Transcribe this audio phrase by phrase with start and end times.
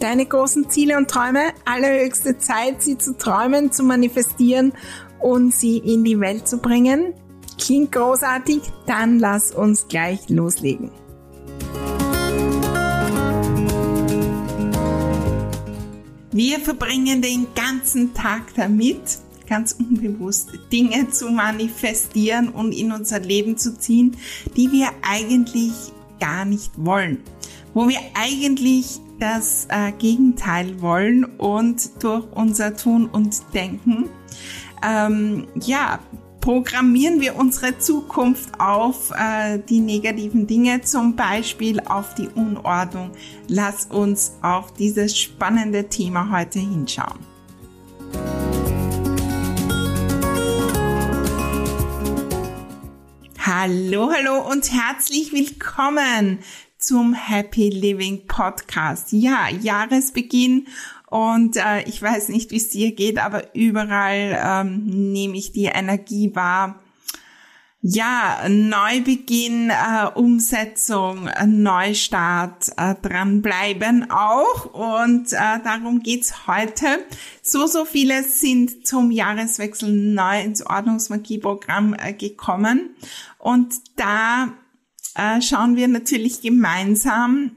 [0.00, 4.72] deine großen Ziele und Träume, allerhöchste Zeit, sie zu träumen, zu manifestieren
[5.20, 7.14] und sie in die Welt zu bringen?
[7.58, 8.62] Klingt großartig?
[8.86, 10.90] Dann lass uns gleich loslegen.
[16.32, 23.58] Wir verbringen den ganzen Tag damit, ganz unbewusst Dinge zu manifestieren und in unser Leben
[23.58, 24.16] zu ziehen,
[24.56, 25.72] die wir eigentlich
[26.20, 27.18] gar nicht wollen.
[27.74, 34.08] Wo wir eigentlich das äh, Gegenteil wollen und durch unser Tun und Denken,
[34.82, 36.00] ähm, ja,
[36.40, 43.12] programmieren wir unsere Zukunft auf äh, die negativen Dinge, zum Beispiel auf die Unordnung.
[43.46, 47.18] Lass uns auf dieses spannende Thema heute hinschauen.
[53.38, 56.38] Hallo, hallo und herzlich willkommen
[56.80, 59.12] zum Happy Living Podcast.
[59.12, 60.66] Ja, Jahresbeginn
[61.06, 65.66] und äh, ich weiß nicht, wie es dir geht, aber überall ähm, nehme ich die
[65.66, 66.80] Energie wahr.
[67.82, 74.66] Ja, Neubeginn, äh, Umsetzung, Neustart, äh, dranbleiben auch.
[74.66, 76.86] Und äh, darum geht's heute.
[77.42, 82.90] So, so viele sind zum Jahreswechsel neu ins Ordnungsmagieprogramm äh, gekommen.
[83.38, 84.52] Und da
[85.14, 87.56] äh, schauen wir natürlich gemeinsam,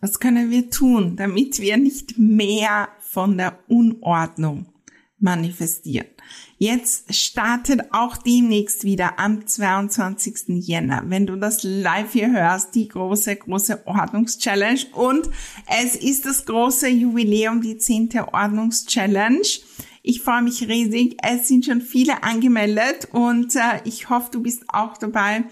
[0.00, 4.66] was können wir tun, damit wir nicht mehr von der Unordnung
[5.18, 6.06] manifestieren.
[6.58, 10.66] Jetzt startet auch demnächst wieder am 22.
[10.66, 14.86] Jänner, wenn du das live hier hörst, die große, große Ordnungschallenge.
[14.92, 15.28] Und
[15.66, 18.10] es ist das große Jubiläum, die 10.
[18.32, 19.40] Ordnungschallenge.
[20.02, 21.16] Ich freue mich riesig.
[21.22, 25.44] Es sind schon viele angemeldet und äh, ich hoffe, du bist auch dabei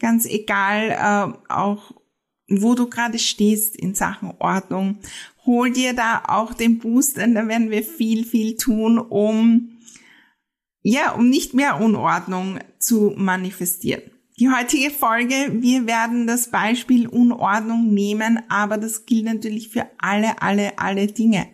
[0.00, 1.92] ganz egal, äh, auch
[2.50, 4.98] wo du gerade stehst in Sachen Ordnung.
[5.46, 9.78] Hol dir da auch den Boost, denn da werden wir viel, viel tun, um,
[10.82, 14.02] ja, um nicht mehr Unordnung zu manifestieren.
[14.38, 20.42] Die heutige Folge, wir werden das Beispiel Unordnung nehmen, aber das gilt natürlich für alle,
[20.42, 21.46] alle, alle Dinge.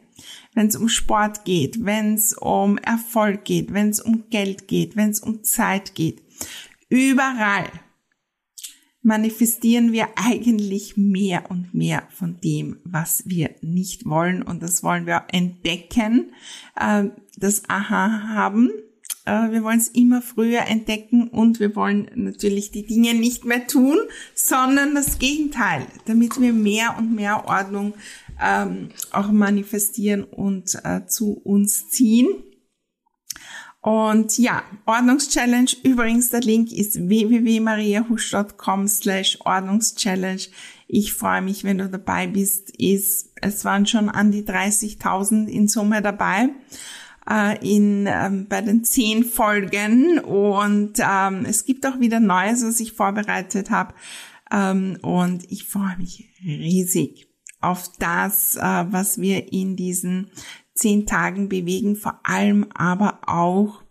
[0.54, 4.96] Wenn es um Sport geht, wenn es um Erfolg geht, wenn es um Geld geht,
[4.96, 6.22] wenn es um Zeit geht.
[6.88, 7.66] Überall
[9.06, 14.42] manifestieren wir eigentlich mehr und mehr von dem, was wir nicht wollen.
[14.42, 16.32] Und das wollen wir entdecken,
[16.74, 17.04] äh,
[17.38, 18.70] das Aha haben.
[19.24, 23.68] Äh, wir wollen es immer früher entdecken und wir wollen natürlich die Dinge nicht mehr
[23.68, 23.96] tun,
[24.34, 27.94] sondern das Gegenteil, damit wir mehr und mehr Ordnung
[28.42, 32.26] ähm, auch manifestieren und äh, zu uns ziehen.
[33.86, 35.76] Und ja, Ordnungschallenge.
[35.84, 40.48] Übrigens, der Link ist www.mariahusch.com slash Ordnungschallenge.
[40.88, 42.70] Ich freue mich, wenn du dabei bist.
[42.80, 46.48] Ist, es waren schon an die 30.000 in Summe dabei
[47.30, 50.18] äh, in, ähm, bei den zehn Folgen.
[50.18, 53.94] Und ähm, es gibt auch wieder Neues, was ich vorbereitet habe.
[54.50, 57.28] Ähm, und ich freue mich riesig
[57.60, 58.60] auf das, äh,
[58.90, 60.32] was wir in diesen
[60.76, 63.82] zehn Tagen bewegen, vor allem aber auch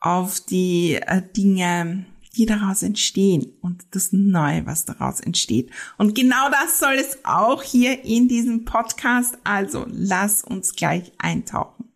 [0.00, 2.06] auf die äh, Dinge,
[2.36, 5.70] die daraus entstehen und das Neue, was daraus entsteht.
[5.98, 9.38] Und genau das soll es auch hier in diesem Podcast.
[9.44, 11.86] Also lass uns gleich eintauchen.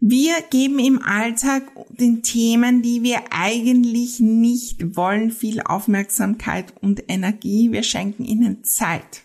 [0.00, 7.72] Wir geben im Alltag den Themen, die wir eigentlich nicht wollen, viel Aufmerksamkeit und Energie.
[7.72, 9.24] Wir schenken ihnen Zeit.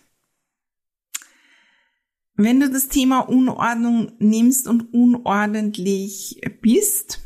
[2.36, 7.20] Wenn du das Thema Unordnung nimmst und unordentlich bist,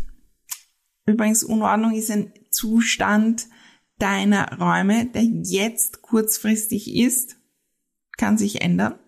[1.07, 3.47] übrigens Unordnung ist ein Zustand
[3.99, 7.37] deiner Räume, der jetzt kurzfristig ist,
[8.19, 8.99] kann sich ändern.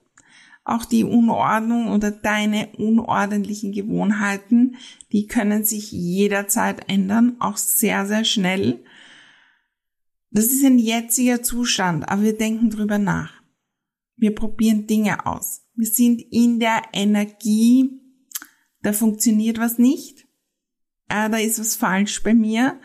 [0.65, 4.77] Auch die Unordnung oder deine unordentlichen Gewohnheiten,
[5.13, 8.83] die können sich jederzeit ändern, auch sehr, sehr schnell.
[10.31, 13.40] Das ist ein jetziger Zustand, aber wir denken drüber nach.
[14.21, 15.63] Wir probieren Dinge aus.
[15.75, 17.91] Wir sind in der Energie,
[18.83, 20.29] da funktioniert was nicht,
[21.09, 22.79] äh, da ist was falsch bei mir.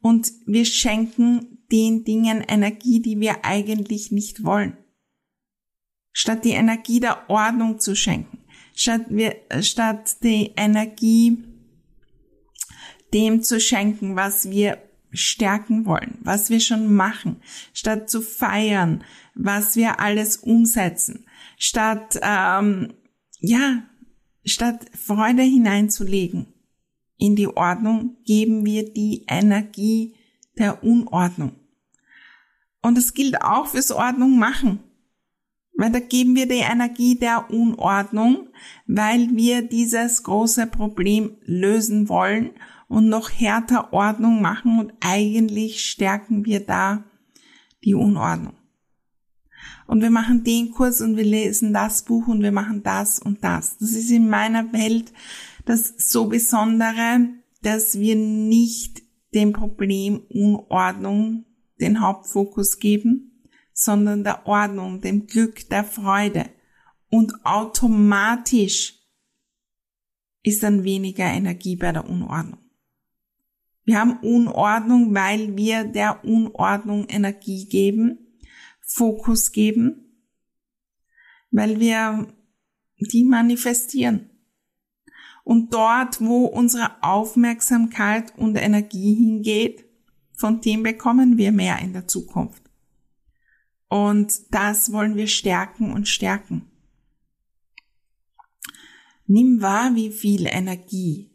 [0.00, 4.76] Und wir schenken den Dingen Energie, die wir eigentlich nicht wollen.
[6.12, 8.44] Statt die Energie der Ordnung zu schenken,
[8.74, 11.44] statt, wir, statt die Energie
[13.14, 17.36] dem zu schenken, was wir stärken wollen, was wir schon machen,
[17.72, 19.04] statt zu feiern,
[19.34, 21.26] was wir alles umsetzen,
[21.58, 22.94] statt ähm,
[23.40, 23.82] ja,
[24.44, 26.46] statt Freude hineinzulegen
[27.18, 30.14] in die Ordnung, geben wir die Energie
[30.58, 31.52] der Unordnung.
[32.82, 34.80] Und das gilt auch fürs Ordnung machen.
[35.74, 38.48] Weil da geben wir die Energie der Unordnung,
[38.86, 42.50] weil wir dieses große Problem lösen wollen
[42.92, 47.04] und noch härter Ordnung machen und eigentlich stärken wir da
[47.84, 48.52] die Unordnung.
[49.86, 53.42] Und wir machen den Kurs und wir lesen das Buch und wir machen das und
[53.42, 53.78] das.
[53.78, 55.10] Das ist in meiner Welt
[55.64, 57.30] das so Besondere,
[57.62, 59.02] dass wir nicht
[59.32, 61.46] dem Problem Unordnung
[61.80, 66.44] den Hauptfokus geben, sondern der Ordnung, dem Glück, der Freude.
[67.08, 68.98] Und automatisch
[70.42, 72.61] ist dann weniger Energie bei der Unordnung.
[73.84, 78.38] Wir haben Unordnung, weil wir der Unordnung Energie geben,
[78.80, 80.24] Fokus geben,
[81.50, 82.28] weil wir
[82.98, 84.30] die manifestieren.
[85.44, 89.84] Und dort, wo unsere Aufmerksamkeit und Energie hingeht,
[90.34, 92.62] von dem bekommen wir mehr in der Zukunft.
[93.88, 96.70] Und das wollen wir stärken und stärken.
[99.26, 101.30] Nimm wahr, wie viel Energie,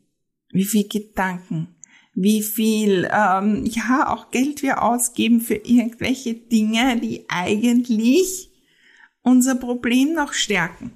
[0.49, 1.76] wie viel Gedanken,
[2.19, 8.49] wie viel, ähm, ja, auch Geld wir ausgeben für irgendwelche Dinge, die eigentlich
[9.21, 10.93] unser Problem noch stärken.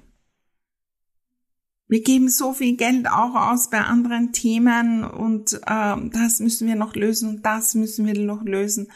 [1.86, 6.74] Wir geben so viel Geld auch aus bei anderen Themen und ähm, das müssen wir
[6.74, 8.88] noch lösen und das müssen wir noch lösen.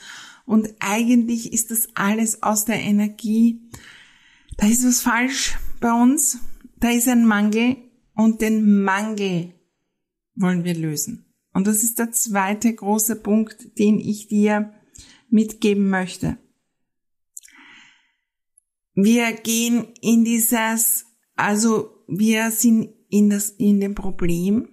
[0.46, 3.60] Und eigentlich ist das alles aus der Energie.
[4.56, 6.40] Da ist was falsch bei uns.
[6.80, 7.76] Da ist ein Mangel
[8.16, 9.52] und den Mangel
[10.34, 11.25] wollen wir lösen.
[11.56, 14.74] Und das ist der zweite große Punkt, den ich dir
[15.30, 16.36] mitgeben möchte.
[18.92, 24.68] Wir gehen in dieses, also wir sind in das, in dem Problem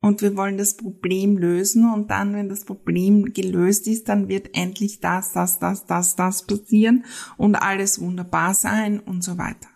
[0.00, 4.56] und wir wollen das Problem lösen und dann, wenn das Problem gelöst ist, dann wird
[4.56, 7.06] endlich das, das, das, das, das passieren
[7.36, 9.68] und alles wunderbar sein und so weiter.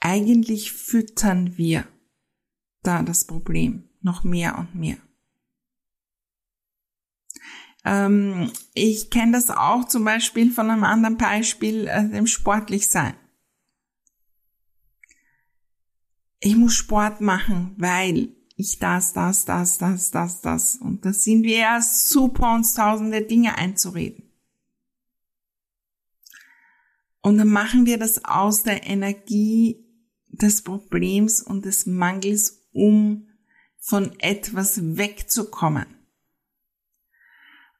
[0.00, 1.86] Eigentlich füttern wir
[2.82, 4.98] da das Problem noch mehr und mehr.
[7.84, 13.14] Ähm, ich kenne das auch zum Beispiel von einem anderen Beispiel, äh, dem Sportlichsein.
[16.44, 20.76] ich muss Sport machen, weil ich das, das, das, das, das, das.
[20.76, 24.30] Und da sind wir ja super, uns tausende Dinge einzureden.
[27.22, 29.86] Und dann machen wir das aus der Energie
[30.28, 33.26] des Problems und des Mangels, um
[33.84, 35.84] von etwas wegzukommen.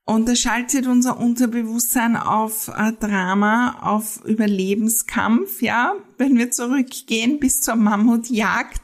[0.05, 7.63] Und das schaltet unser Unterbewusstsein auf äh, Drama, auf Überlebenskampf, ja, wenn wir zurückgehen bis
[7.63, 8.83] zur Mammutjagd.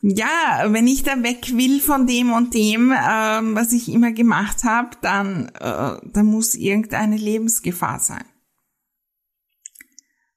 [0.00, 4.64] Ja, wenn ich da weg will von dem und dem, äh, was ich immer gemacht
[4.64, 8.24] habe, dann, äh, dann muss irgendeine Lebensgefahr sein.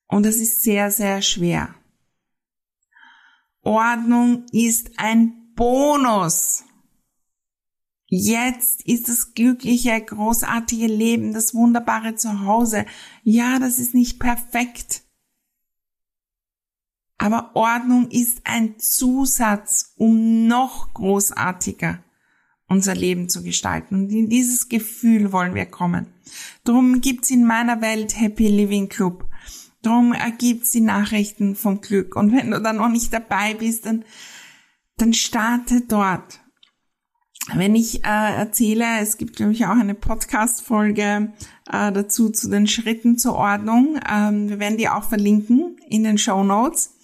[0.08, 1.74] Und das ist sehr, sehr schwer.
[3.62, 6.64] Ordnung ist ein Bonus.
[8.08, 12.86] Jetzt ist das glückliche, großartige Leben, das wunderbare Zuhause.
[13.24, 15.04] Ja, das ist nicht perfekt.
[17.18, 22.04] Aber Ordnung ist ein Zusatz, um noch großartiger
[22.68, 23.96] unser Leben zu gestalten.
[23.96, 26.08] Und in dieses Gefühl wollen wir kommen.
[26.64, 29.26] Drum gibt's in meiner Welt Happy Living Club.
[29.82, 32.16] Drum ergibt's die Nachrichten vom Glück.
[32.16, 34.04] Und wenn du dann noch nicht dabei bist, dann,
[34.98, 36.40] dann starte dort
[37.54, 41.32] wenn ich äh, erzähle, es gibt nämlich auch eine Podcast-Folge
[41.72, 44.00] äh, dazu zu den Schritten zur Ordnung.
[44.10, 46.96] Ähm, wir werden die auch verlinken in den Show Notes.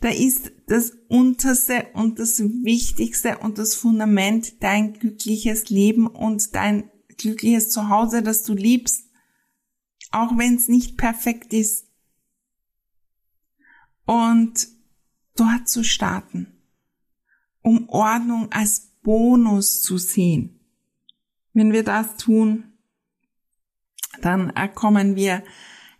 [0.00, 6.90] Da ist das Unterste und das Wichtigste und das Fundament dein glückliches Leben und dein
[7.18, 9.10] glückliches Zuhause, das du liebst,
[10.10, 11.86] auch wenn es nicht perfekt ist.
[14.06, 14.68] Und
[15.36, 16.61] dort zu starten,
[17.62, 20.60] um Ordnung als Bonus zu sehen.
[21.52, 22.64] Wenn wir das tun,
[24.20, 25.42] dann kommen wir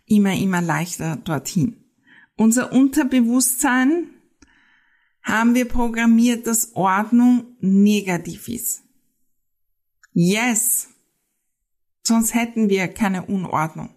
[0.05, 1.83] immer, immer leichter dorthin.
[2.35, 4.09] Unser Unterbewusstsein
[5.21, 8.83] haben wir programmiert, dass Ordnung negativ ist.
[10.13, 10.89] Yes!
[12.05, 13.92] Sonst hätten wir keine Unordnung.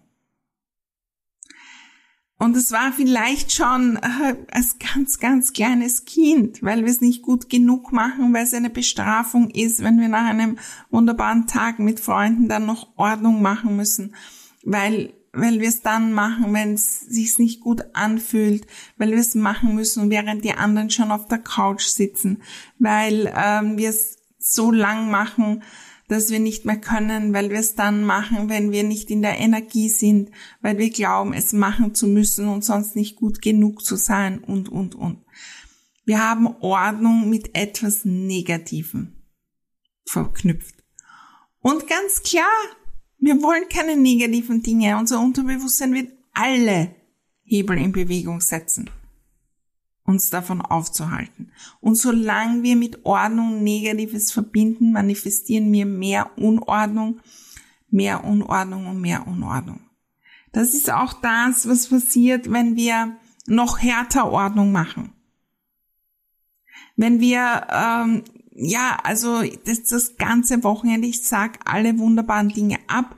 [2.39, 7.23] Und es war vielleicht schon äh, als ganz, ganz kleines Kind, weil wir es nicht
[7.23, 10.59] gut genug machen, weil es eine Bestrafung ist, wenn wir nach einem
[10.91, 14.15] wunderbaren Tag mit Freunden dann noch Ordnung machen müssen,
[14.63, 18.65] weil weil wir es dann machen, wenn es sich nicht gut anfühlt,
[18.97, 22.41] weil wir es machen müssen, während die anderen schon auf der Couch sitzen,
[22.79, 25.61] weil ähm, wir es so lang machen,
[26.07, 29.39] dass wir nicht mehr können, weil wir es dann machen, wenn wir nicht in der
[29.39, 33.95] Energie sind, weil wir glauben, es machen zu müssen und sonst nicht gut genug zu
[33.95, 35.23] sein und, und, und.
[36.05, 39.15] Wir haben Ordnung mit etwas Negativem
[40.05, 40.75] verknüpft.
[41.59, 42.47] Und ganz klar,
[43.19, 44.97] wir wollen keine negativen Dinge.
[44.97, 46.95] Unser Unterbewusstsein wird alle
[47.43, 48.89] Hebel in Bewegung setzen
[50.07, 51.51] uns davon aufzuhalten.
[51.81, 57.19] Und solange wir mit Ordnung Negatives verbinden, manifestieren wir mehr Unordnung,
[57.89, 59.81] mehr Unordnung und mehr Unordnung.
[60.53, 65.11] Das ist auch das, was passiert, wenn wir noch härter Ordnung machen.
[66.95, 68.23] Wenn wir, ähm,
[68.57, 73.15] ja, also das, das ganze Wochenende, ich sag alle wunderbaren Dinge ab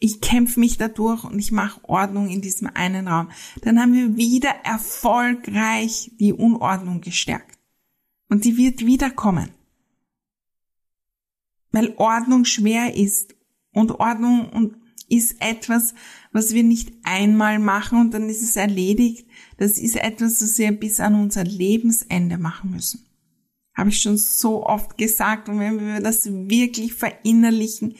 [0.00, 3.30] ich kämpfe mich dadurch und ich mache Ordnung in diesem einen Raum.
[3.60, 7.58] Dann haben wir wieder erfolgreich die Unordnung gestärkt.
[8.28, 9.50] Und die wird wiederkommen.
[11.70, 13.34] Weil Ordnung schwer ist.
[13.72, 14.74] Und Ordnung
[15.08, 15.94] ist etwas,
[16.32, 19.28] was wir nicht einmal machen und dann ist es erledigt.
[19.58, 23.09] Das ist etwas, das wir bis an unser Lebensende machen müssen.
[23.80, 25.48] Habe ich schon so oft gesagt.
[25.48, 27.96] Und wenn wir das wirklich verinnerlichen,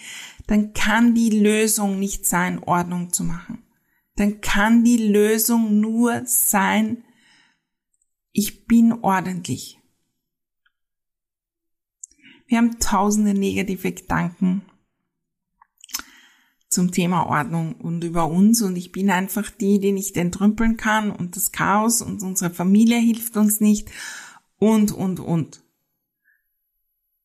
[0.46, 3.64] dann kann die Lösung nicht sein, Ordnung zu machen.
[4.16, 7.02] Dann kann die Lösung nur sein,
[8.32, 9.78] ich bin ordentlich.
[12.46, 14.62] Wir haben tausende negative Gedanken
[16.68, 21.10] zum Thema Ordnung und über uns und ich bin einfach die, die nicht entrümpeln kann
[21.10, 23.90] und das Chaos und unsere Familie hilft uns nicht
[24.58, 25.62] und, und, und.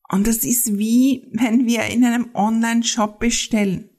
[0.07, 3.89] Und das ist wie, wenn wir in einem Online-Shop bestellen.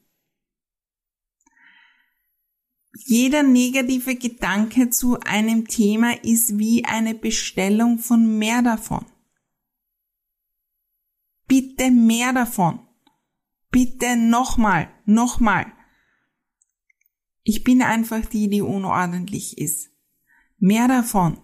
[3.05, 9.05] Jeder negative Gedanke zu einem Thema ist wie eine Bestellung von mehr davon.
[11.47, 12.81] Bitte mehr davon.
[13.71, 15.73] Bitte nochmal, nochmal.
[17.43, 19.91] Ich bin einfach die, die unordentlich ist.
[20.59, 21.39] Mehr davon.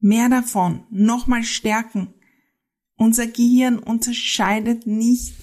[0.00, 0.86] Mehr davon.
[0.90, 2.14] Nochmal stärken.
[3.02, 5.34] Unser Gehirn unterscheidet nicht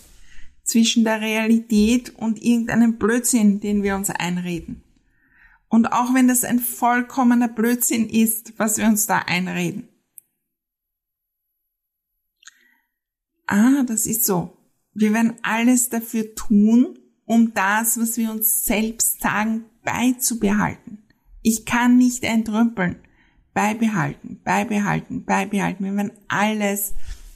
[0.64, 4.82] zwischen der Realität und irgendeinem Blödsinn, den wir uns einreden.
[5.68, 9.90] Und auch wenn das ein vollkommener Blödsinn ist, was wir uns da einreden.
[13.46, 14.58] Ah, das ist so.
[14.94, 21.00] Wir werden alles dafür tun, um das, was wir uns selbst sagen, beizubehalten.
[21.42, 23.02] Ich kann nicht entrümpeln.
[23.54, 25.84] Beibehalten, beibehalten, beibehalten.
[25.84, 26.94] Wir werden alles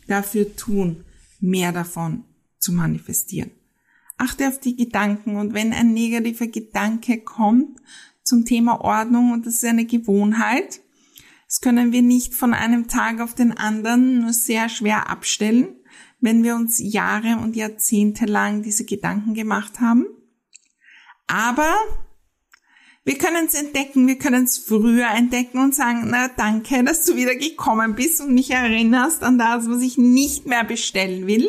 [0.07, 1.05] dafür tun,
[1.39, 2.23] mehr davon
[2.59, 3.51] zu manifestieren.
[4.17, 7.79] Achte auf die Gedanken und wenn ein negativer Gedanke kommt
[8.23, 10.81] zum Thema Ordnung und das ist eine Gewohnheit,
[11.47, 15.75] das können wir nicht von einem Tag auf den anderen nur sehr schwer abstellen,
[16.19, 20.05] wenn wir uns Jahre und Jahrzehnte lang diese Gedanken gemacht haben.
[21.27, 21.75] Aber
[23.05, 27.17] wir können es entdecken, wir können es früher entdecken und sagen, na danke, dass du
[27.17, 31.47] wieder gekommen bist und mich erinnerst an das, was ich nicht mehr bestellen will.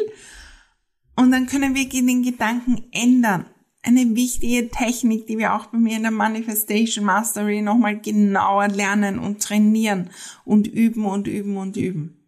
[1.16, 3.46] Und dann können wir den Gedanken ändern.
[3.82, 9.18] Eine wichtige Technik, die wir auch bei mir in der Manifestation Mastery nochmal genauer lernen
[9.18, 10.10] und trainieren
[10.44, 12.24] und üben und üben und üben.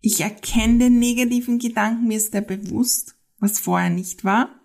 [0.00, 4.61] Ich erkenne den negativen Gedanken, mir ist der bewusst, was vorher nicht war.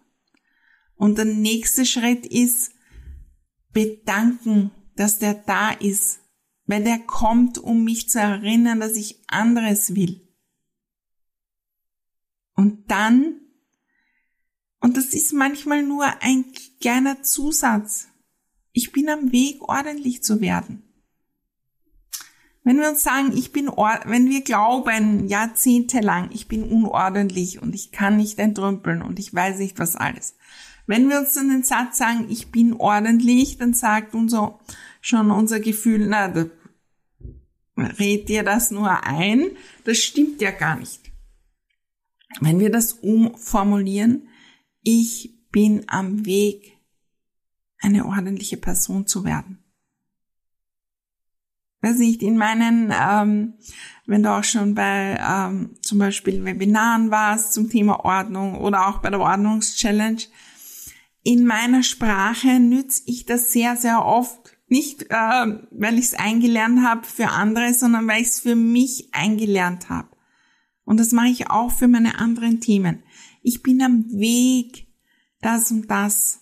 [0.97, 2.71] Und der nächste Schritt ist
[3.71, 6.19] bedanken, dass der da ist,
[6.65, 10.27] weil der kommt, um mich zu erinnern, dass ich anderes will.
[12.55, 13.39] Und dann,
[14.79, 16.45] und das ist manchmal nur ein
[16.81, 18.07] kleiner Zusatz,
[18.73, 20.83] ich bin am Weg, ordentlich zu werden.
[22.63, 27.91] Wenn wir uns sagen, ich bin, wenn wir glauben, jahrzehntelang, ich bin unordentlich und ich
[27.91, 30.35] kann nicht entrümpeln und ich weiß nicht was alles.
[30.87, 34.59] Wenn wir uns dann den Satz sagen, ich bin ordentlich, dann sagt unser,
[35.01, 36.45] schon unser Gefühl, na, da
[37.77, 39.51] red dir das nur ein.
[39.83, 41.11] Das stimmt ja gar nicht.
[42.39, 44.29] Wenn wir das umformulieren,
[44.81, 46.73] ich bin am Weg,
[47.79, 49.59] eine ordentliche Person zu werden
[51.81, 53.53] weiß nicht, in meinen, ähm,
[54.05, 58.99] wenn du auch schon bei ähm, zum Beispiel Webinaren warst zum Thema Ordnung oder auch
[58.99, 60.23] bei der Ordnungschallenge,
[61.27, 64.55] in meiner Sprache nütze ich das sehr, sehr oft.
[64.69, 69.09] Nicht, äh, weil ich es eingelernt habe für andere, sondern weil ich es für mich
[69.11, 70.07] eingelernt habe.
[70.85, 73.03] Und das mache ich auch für meine anderen Themen.
[73.43, 74.87] Ich bin am Weg,
[75.41, 76.39] das und das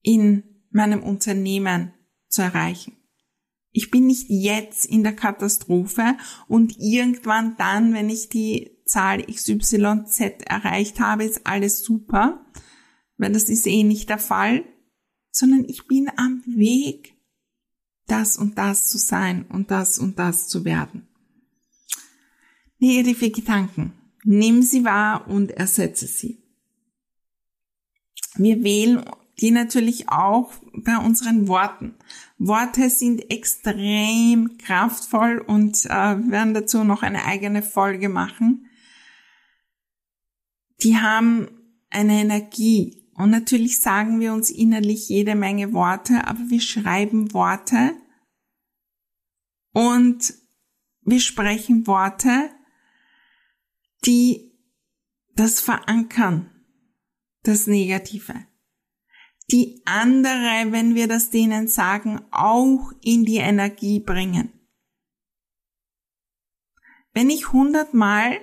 [0.00, 1.92] in meinem Unternehmen
[2.28, 2.96] zu erreichen.
[3.70, 6.16] Ich bin nicht jetzt in der Katastrophe
[6.48, 12.46] und irgendwann dann, wenn ich die Zahl XYZ erreicht habe, ist alles super,
[13.16, 14.64] weil das ist eh nicht der Fall,
[15.30, 17.14] sondern ich bin am Weg,
[18.06, 21.08] das und das zu sein und das und das zu werden.
[22.78, 23.92] Negative Gedanken.
[24.24, 26.42] Nimm sie wahr und ersetze sie.
[28.36, 29.04] Wir wählen
[29.40, 30.52] die natürlich auch
[30.84, 31.94] bei unseren Worten.
[32.38, 38.66] Worte sind extrem kraftvoll und äh, werden dazu noch eine eigene Folge machen.
[40.82, 41.48] Die haben
[41.90, 47.92] eine Energie und natürlich sagen wir uns innerlich jede Menge Worte, aber wir schreiben Worte
[49.72, 50.34] und
[51.02, 52.50] wir sprechen Worte,
[54.04, 54.52] die
[55.34, 56.50] das verankern,
[57.42, 58.46] das Negative
[59.50, 64.52] die andere, wenn wir das denen sagen, auch in die Energie bringen.
[67.12, 68.40] Wenn ich hundertmal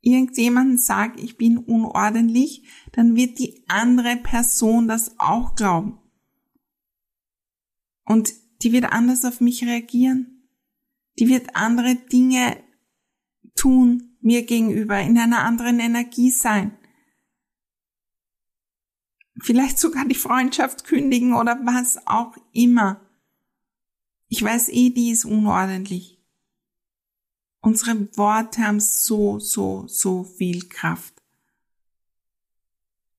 [0.00, 5.98] irgendjemanden sage, ich bin unordentlich, dann wird die andere Person das auch glauben.
[8.04, 8.32] Und
[8.62, 10.48] die wird anders auf mich reagieren.
[11.18, 12.56] Die wird andere Dinge
[13.54, 16.76] tun mir gegenüber, in einer anderen Energie sein
[19.42, 23.00] vielleicht sogar die Freundschaft kündigen oder was auch immer.
[24.28, 26.19] Ich weiß eh, die ist unordentlich.
[27.60, 31.14] Unsere Worte haben so, so, so viel Kraft.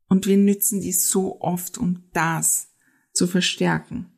[0.08, 2.69] Und wir nützen die so oft, um das
[3.13, 4.12] zu verstärken,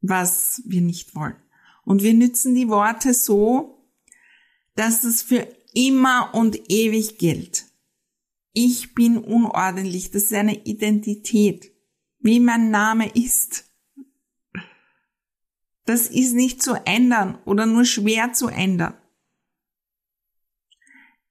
[0.00, 1.36] was wir nicht wollen.
[1.84, 3.88] Und wir nützen die Worte so,
[4.74, 7.66] dass es für immer und ewig gilt.
[8.52, 10.10] Ich bin unordentlich.
[10.10, 11.72] Das ist eine Identität.
[12.18, 13.67] Wie mein Name ist.
[15.88, 18.94] Das ist nicht zu ändern oder nur schwer zu ändern.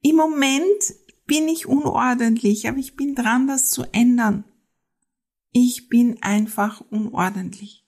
[0.01, 0.95] Im Moment
[1.27, 4.45] bin ich unordentlich, aber ich bin dran, das zu ändern.
[5.51, 7.87] Ich bin einfach unordentlich.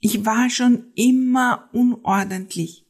[0.00, 2.86] Ich war schon immer unordentlich.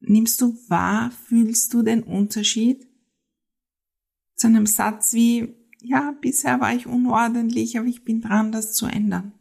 [0.00, 2.86] Nimmst du wahr, fühlst du den Unterschied?
[4.34, 8.86] Zu einem Satz wie, ja, bisher war ich unordentlich, aber ich bin dran, das zu
[8.86, 9.32] ändern.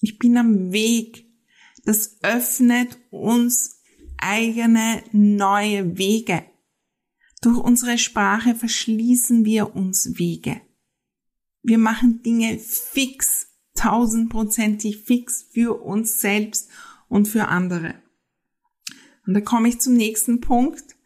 [0.00, 1.26] Ich bin am Weg.
[1.84, 3.82] Das öffnet uns
[4.18, 6.44] eigene neue Wege.
[7.40, 10.60] Durch unsere Sprache verschließen wir uns Wege.
[11.62, 16.68] Wir machen Dinge fix, tausendprozentig fix für uns selbst
[17.08, 18.02] und für andere.
[19.26, 20.96] Und da komme ich zum nächsten Punkt.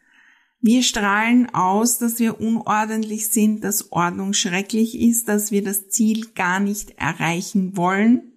[0.64, 6.30] Wir strahlen aus, dass wir unordentlich sind, dass Ordnung schrecklich ist, dass wir das Ziel
[6.34, 8.32] gar nicht erreichen wollen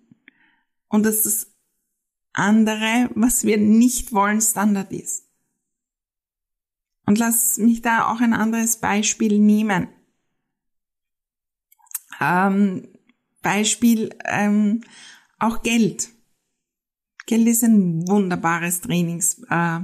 [0.89, 1.53] und dass das
[2.33, 5.29] andere, was wir nicht wollen, Standard ist.
[7.05, 9.87] Und lass mich da auch ein anderes Beispiel nehmen.
[12.19, 12.87] Ähm,
[13.43, 14.81] Beispiel ähm,
[15.37, 16.09] auch Geld.
[17.27, 19.81] Geld ist ein wunderbares Trainingsmittel äh,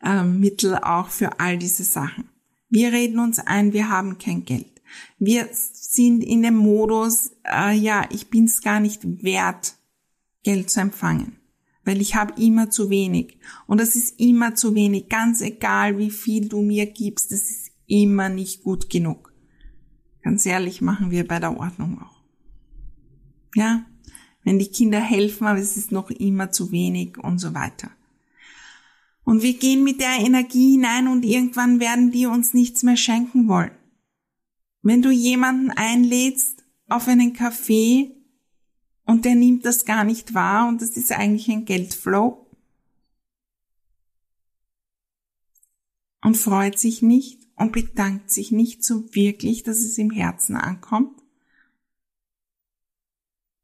[0.00, 2.28] äh, auch für all diese Sachen.
[2.68, 4.80] Wir reden uns ein, wir haben kein Geld.
[5.18, 9.74] Wir sind in dem Modus, äh, ja, ich bin es gar nicht wert,
[10.42, 11.36] Geld zu empfangen,
[11.84, 13.38] weil ich habe immer zu wenig.
[13.66, 17.72] Und das ist immer zu wenig, ganz egal, wie viel du mir gibst, das ist
[17.86, 19.32] immer nicht gut genug.
[20.22, 22.22] Ganz ehrlich machen wir bei der Ordnung auch.
[23.54, 23.84] Ja,
[24.44, 27.90] wenn die Kinder helfen, aber es ist noch immer zu wenig und so weiter.
[29.30, 33.46] Und wir gehen mit der Energie hinein und irgendwann werden die uns nichts mehr schenken
[33.46, 33.70] wollen.
[34.82, 38.10] Wenn du jemanden einlädst auf einen Kaffee
[39.04, 42.44] und der nimmt das gar nicht wahr und das ist eigentlich ein Geldflow
[46.22, 51.22] und freut sich nicht und bedankt sich nicht so wirklich, dass es im Herzen ankommt,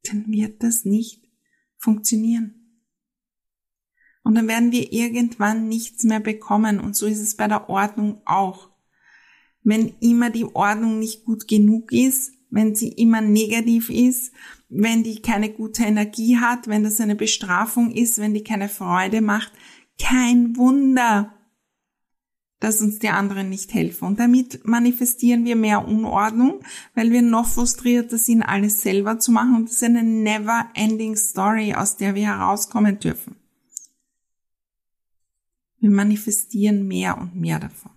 [0.05, 1.29] dann wird das nicht
[1.77, 2.66] funktionieren.
[4.27, 8.23] Und dann werden wir irgendwann nichts mehr bekommen und so ist es bei der Ordnung
[8.25, 8.71] auch.
[9.63, 14.33] Wenn immer die Ordnung nicht gut genug ist, wenn sie immer negativ ist,
[14.69, 19.21] wenn die keine gute Energie hat, wenn das eine Bestrafung ist, wenn die keine Freude
[19.21, 19.53] macht,
[19.97, 21.33] kein Wunder,
[22.59, 24.09] dass uns die anderen nicht helfen.
[24.09, 26.65] Und damit manifestieren wir mehr Unordnung,
[26.97, 29.55] weil wir noch frustrierter sind, alles selber zu machen.
[29.55, 33.37] Und das ist eine never ending story, aus der wir herauskommen dürfen.
[35.81, 37.93] Wir manifestieren mehr und mehr davon.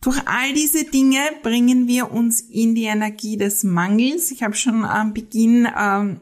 [0.00, 4.32] Durch all diese Dinge bringen wir uns in die Energie des Mangels.
[4.32, 6.20] Ich habe schon am Beginn ähm,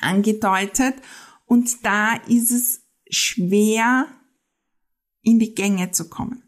[0.00, 0.94] angedeutet.
[1.44, 4.06] Und da ist es schwer,
[5.20, 6.42] in die Gänge zu kommen.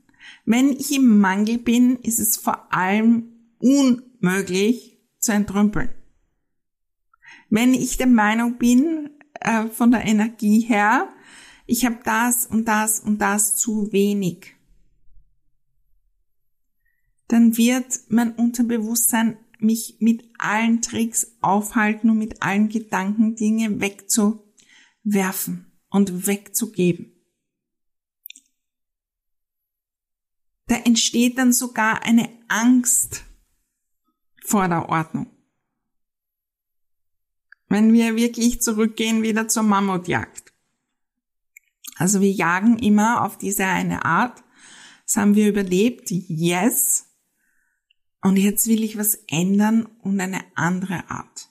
[0.46, 5.90] Wenn ich im Mangel bin, ist es vor allem unmöglich zu entrümpeln.
[7.50, 11.08] Wenn ich der Meinung bin, äh, von der Energie her,
[11.66, 14.54] ich habe das und das und das zu wenig,
[17.28, 25.72] dann wird mein Unterbewusstsein mich mit allen Tricks aufhalten und mit allen Gedanken Dinge wegzuwerfen
[25.88, 27.12] und wegzugeben.
[30.66, 33.24] Da entsteht dann sogar eine Angst
[34.44, 35.30] vor der Ordnung.
[37.68, 40.45] Wenn wir wirklich zurückgehen wieder zur Mammutjagd.
[41.96, 44.44] Also wir jagen immer auf diese eine Art.
[45.06, 46.10] Das haben wir überlebt.
[46.10, 47.06] Yes.
[48.22, 51.48] Und jetzt will ich was ändern und eine andere Art.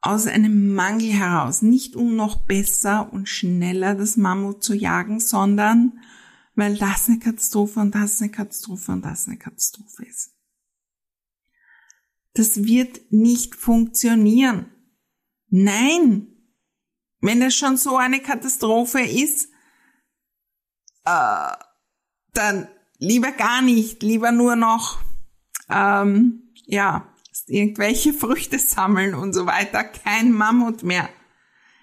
[0.00, 6.00] Aus einem Mangel heraus, nicht um noch besser und schneller das Mammut zu jagen, sondern
[6.54, 10.34] weil das eine Katastrophe und das eine Katastrophe und das eine Katastrophe ist.
[12.34, 14.66] Das wird nicht funktionieren.
[15.48, 16.31] Nein!
[17.22, 19.48] Wenn das schon so eine Katastrophe ist,
[21.04, 21.52] äh,
[22.34, 24.98] dann lieber gar nicht, lieber nur noch,
[25.70, 27.08] ähm, ja,
[27.46, 31.08] irgendwelche Früchte sammeln und so weiter, kein Mammut mehr.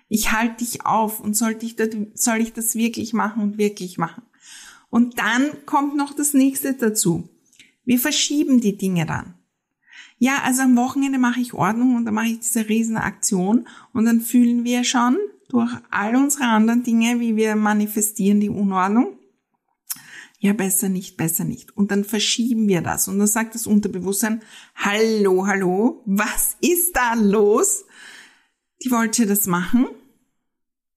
[0.09, 1.77] Ich halte dich auf und soll ich,
[2.15, 4.23] soll ich das wirklich machen und wirklich machen?
[4.89, 7.29] Und dann kommt noch das nächste dazu.
[7.85, 9.38] Wir verschieben die Dinge dann.
[10.19, 14.21] Ja, also am Wochenende mache ich Ordnung und dann mache ich diese Riesenaktion und dann
[14.21, 19.17] fühlen wir schon durch all unsere anderen Dinge, wie wir manifestieren die Unordnung,
[20.41, 21.75] ja, besser nicht, besser nicht.
[21.75, 23.09] Und dann verschieben wir das.
[23.09, 24.41] Und dann sagt das Unterbewusstsein,
[24.75, 27.83] hallo, hallo, was ist da los?
[28.81, 29.87] Die wollte das machen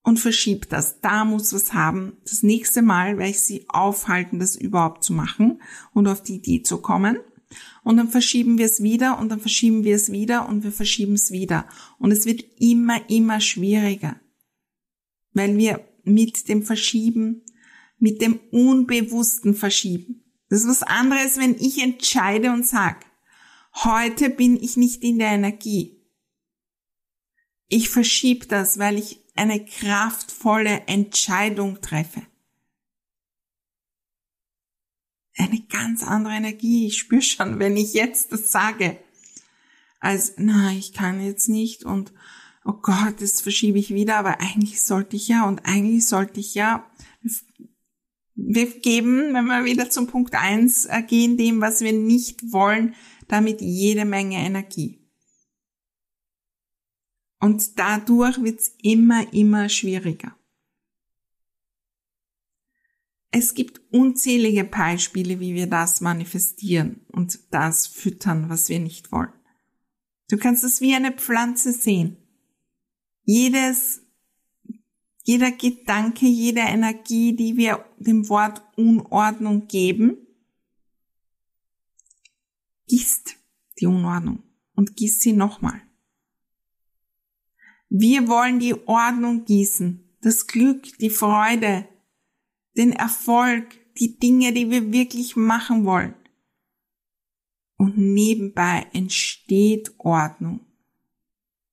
[0.02, 1.00] und verschiebt das.
[1.00, 2.18] Da muss was haben.
[2.24, 5.60] Das nächste Mal werde ich sie aufhalten, das überhaupt zu machen
[5.92, 7.18] und auf die Idee zu kommen.
[7.82, 11.14] Und dann verschieben wir es wieder und dann verschieben wir es wieder und wir verschieben
[11.14, 11.68] es wieder.
[11.98, 14.20] Und es wird immer, immer schwieriger,
[15.32, 17.42] weil wir mit dem Verschieben
[18.02, 20.24] mit dem Unbewussten verschieben.
[20.48, 23.06] Das ist was anderes, wenn ich entscheide und sag,
[23.84, 26.02] heute bin ich nicht in der Energie.
[27.68, 32.22] Ich verschiebe das, weil ich eine kraftvolle Entscheidung treffe.
[35.36, 36.86] Eine ganz andere Energie.
[36.86, 38.98] Ich spüre schon, wenn ich jetzt das sage,
[40.00, 42.12] als, na, ich kann jetzt nicht und,
[42.64, 46.54] oh Gott, das verschiebe ich wieder, aber eigentlich sollte ich ja und eigentlich sollte ich
[46.54, 46.84] ja
[48.34, 52.94] wir geben, wenn wir wieder zum Punkt eins äh, gehen, dem, was wir nicht wollen,
[53.28, 54.98] damit jede Menge Energie.
[57.40, 60.36] Und dadurch wird's immer, immer schwieriger.
[63.32, 69.32] Es gibt unzählige Beispiele, wie wir das manifestieren und das füttern, was wir nicht wollen.
[70.28, 72.16] Du kannst es wie eine Pflanze sehen.
[73.24, 74.02] Jedes
[75.24, 80.16] jeder Gedanke, jede Energie, die wir dem Wort Unordnung geben,
[82.88, 83.36] gießt
[83.80, 84.42] die Unordnung
[84.74, 85.80] und gießt sie nochmal.
[87.88, 91.86] Wir wollen die Ordnung gießen, das Glück, die Freude,
[92.76, 93.66] den Erfolg,
[93.98, 96.14] die Dinge, die wir wirklich machen wollen.
[97.76, 100.60] Und nebenbei entsteht Ordnung.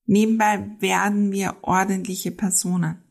[0.06, 3.04] Nebenbei werden wir ordentliche Personen.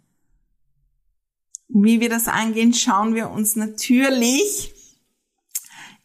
[1.69, 4.75] Wie wir das angehen, schauen wir uns natürlich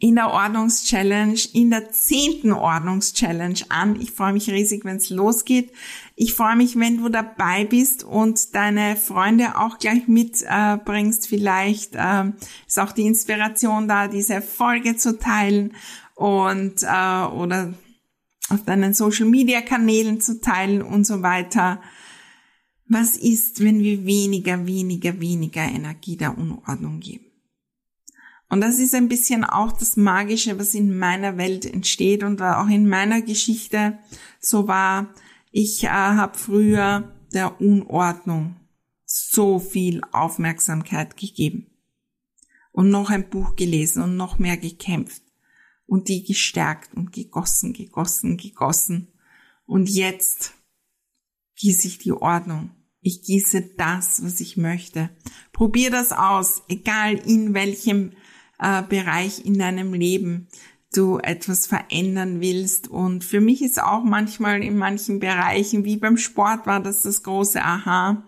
[0.03, 4.01] in der Ordnungschallenge, in der zehnten Ordnungschallenge an.
[4.01, 5.71] Ich freue mich riesig, wenn es losgeht.
[6.17, 11.23] Ich freue mich, wenn du dabei bist und deine Freunde auch gleich mitbringst.
[11.23, 12.25] Äh, Vielleicht äh,
[12.67, 15.71] ist auch die Inspiration da, diese Folge zu teilen
[16.15, 17.73] und äh, oder
[18.49, 21.81] auf deinen Social Media Kanälen zu teilen und so weiter.
[22.89, 27.32] Was ist, wenn wir weniger, weniger, weniger Energie der Unordnung geben?
[28.53, 32.67] Und das ist ein bisschen auch das Magische, was in meiner Welt entsteht und auch
[32.67, 33.97] in meiner Geschichte
[34.39, 35.11] so war.
[35.49, 38.55] Ich äh, habe früher der Unordnung
[39.05, 41.65] so viel Aufmerksamkeit gegeben
[42.71, 45.23] und noch ein Buch gelesen und noch mehr gekämpft
[45.87, 49.07] und die gestärkt und gegossen, gegossen, gegossen.
[49.65, 50.53] Und jetzt
[51.55, 52.69] gieße ich die Ordnung.
[53.01, 55.09] Ich gieße das, was ich möchte.
[55.53, 58.11] Probier das aus, egal in welchem
[58.59, 60.47] äh, Bereich in deinem Leben
[60.95, 62.87] du etwas verändern willst.
[62.87, 67.23] Und für mich ist auch manchmal in manchen Bereichen, wie beim Sport war das das
[67.23, 68.23] große Aha.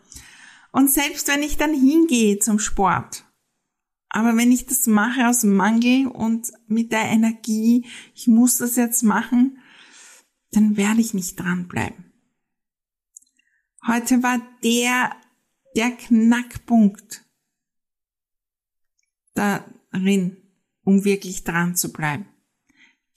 [0.71, 3.25] Und selbst wenn ich dann hingehe zum Sport,
[4.09, 9.03] aber wenn ich das mache aus Mangel und mit der Energie, ich muss das jetzt
[9.03, 9.59] machen,
[10.51, 12.13] dann werde ich nicht dranbleiben.
[13.87, 15.15] Heute war der,
[15.75, 17.25] der Knackpunkt,
[19.33, 20.37] da, darin,
[20.83, 22.25] um wirklich dran zu bleiben.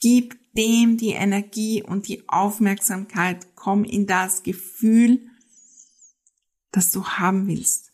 [0.01, 5.21] Gib dem die Energie und die Aufmerksamkeit, komm in das Gefühl,
[6.71, 7.93] das du haben willst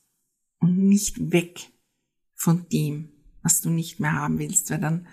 [0.61, 1.71] und nicht weg
[2.35, 3.11] von dem,
[3.43, 5.07] was du nicht mehr haben willst, weil dann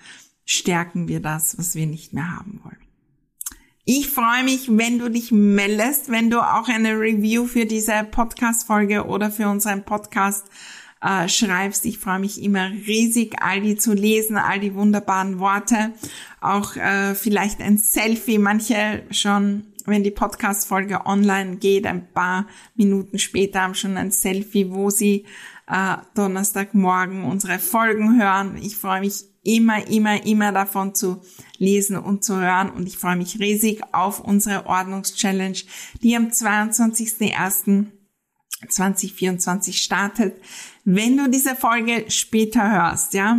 [0.45, 2.77] stärken wir das, was wir nicht mehr haben wollen.
[3.83, 9.05] Ich freue mich, wenn du dich meldest, wenn du auch eine Review für diese Podcast-Folge
[9.05, 10.45] oder für unseren Podcast
[11.01, 11.85] äh, schreibst.
[11.85, 15.93] Ich freue mich immer riesig, all die zu lesen, all die wunderbaren Worte.
[16.39, 23.17] Auch äh, vielleicht ein Selfie, manche schon wenn die Podcast-Folge online geht, ein paar Minuten
[23.19, 25.25] später haben schon ein Selfie, wo sie
[25.67, 28.57] äh, Donnerstagmorgen unsere Folgen hören.
[28.61, 31.21] Ich freue mich immer, immer, immer davon zu
[31.57, 35.57] lesen und zu hören und ich freue mich riesig auf unsere Ordnungschallenge,
[36.03, 37.87] die am 22.01.
[38.67, 40.41] 2024 startet.
[40.85, 43.37] Wenn du diese Folge später hörst, ja,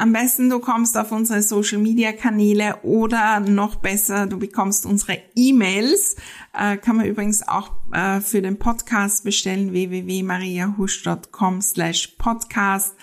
[0.00, 5.18] am besten du kommst auf unsere Social Media Kanäle oder noch besser, du bekommst unsere
[5.36, 6.16] E-Mails.
[6.58, 12.96] Äh, kann man übrigens auch äh, für den Podcast bestellen, www.mariahusch.com slash podcast.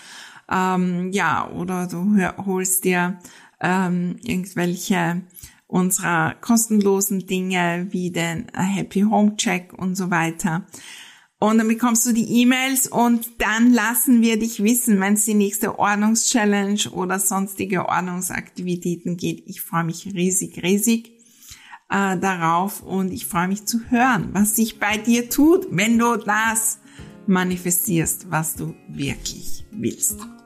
[0.50, 3.20] Ähm, ja, oder du holst dir
[3.62, 5.22] ähm, irgendwelche
[5.68, 10.66] unserer kostenlosen Dinge wie den Happy Home Check und so weiter.
[11.40, 15.36] Und dann bekommst du die E-Mails und dann lassen wir dich wissen, wenn es die
[15.36, 19.44] nächste Ordnungschallenge oder sonstige Ordnungsaktivitäten geht.
[19.46, 21.12] Ich freue mich riesig, riesig
[21.90, 26.16] äh, darauf und ich freue mich zu hören, was sich bei dir tut, wenn du
[26.18, 26.80] das
[27.28, 30.37] manifestierst, was du wirklich willst.